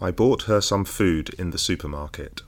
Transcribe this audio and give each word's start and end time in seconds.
I 0.00 0.10
bought 0.10 0.44
her 0.44 0.62
some 0.62 0.86
food 0.86 1.34
in 1.38 1.50
the 1.50 1.58
supermarket. 1.58 2.42